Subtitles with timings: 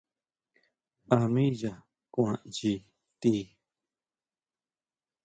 [1.15, 1.77] ¿A mí yaa
[2.13, 2.73] kuan nyi
[3.21, 3.33] ti?